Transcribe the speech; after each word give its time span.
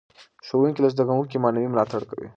ښوونکي 0.47 0.79
له 0.81 0.89
زده 0.93 1.03
کوونکو 1.07 1.41
معنوي 1.43 1.67
ملاتړ 1.71 2.01
کوي. 2.09 2.27